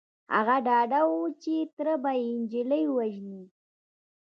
هغه 0.35 0.57
ډاډه 0.65 1.01
و 1.09 1.13
چې 1.41 1.55
تره 1.75 1.95
به 2.03 2.11
يې 2.21 2.29
نجلۍ 2.39 2.83
ووژني. 2.87 3.43